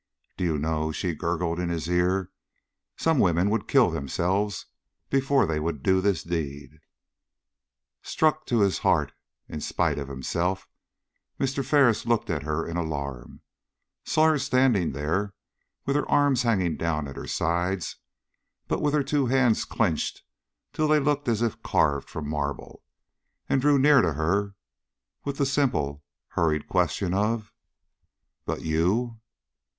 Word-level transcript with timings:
"Do 0.35 0.43
you 0.43 0.57
know," 0.57 0.91
she 0.91 1.13
gurgled 1.13 1.59
in 1.59 1.69
his 1.69 1.87
ear, 1.87 2.31
"some 2.97 3.19
women 3.19 3.51
would 3.51 3.67
kill 3.67 3.91
themselves 3.91 4.65
before 5.11 5.45
they 5.45 5.59
would 5.59 5.83
do 5.83 6.01
this 6.01 6.23
deed." 6.23 6.79
Struck 8.01 8.47
to 8.47 8.61
his 8.61 8.79
heart 8.79 9.11
in 9.47 9.61
spite 9.61 9.99
of 9.99 10.07
himself, 10.07 10.67
Mr. 11.39 11.63
Ferris 11.63 12.07
looked 12.07 12.31
at 12.31 12.41
her 12.41 12.67
in 12.67 12.77
alarm 12.77 13.41
saw 14.03 14.25
her 14.29 14.39
standing 14.39 14.93
there 14.93 15.35
with 15.85 15.95
her 15.95 16.09
arms 16.09 16.41
hanging 16.41 16.77
down 16.77 17.07
at 17.07 17.15
her 17.15 17.27
sides, 17.27 17.97
but 18.67 18.81
with 18.81 18.95
her 18.95 19.03
two 19.03 19.27
hands 19.27 19.65
clinched 19.65 20.23
till 20.73 20.87
they 20.87 20.99
looked 20.99 21.27
as 21.27 21.43
if 21.43 21.61
carved 21.61 22.09
from 22.09 22.27
marble 22.27 22.81
and 23.47 23.61
drew 23.61 23.77
near 23.77 24.01
to 24.01 24.13
her 24.13 24.55
with 25.25 25.37
the 25.37 25.45
simple 25.45 26.03
hurried 26.29 26.67
question 26.67 27.13
of: 27.13 27.53
"But 28.47 28.61
you?" 28.63 29.19